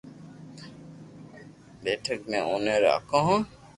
ڀآٺڪ 1.83 2.19
مي 2.29 2.39
اوني 2.47 2.75
راکو 2.85 3.19
ھون 3.27 3.39